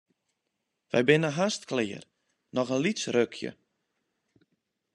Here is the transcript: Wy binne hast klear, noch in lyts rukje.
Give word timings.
Wy 0.91 1.01
binne 1.09 1.31
hast 1.37 1.61
klear, 1.69 2.03
noch 2.55 2.69
in 2.75 2.83
lyts 2.83 3.03
rukje. 3.15 3.51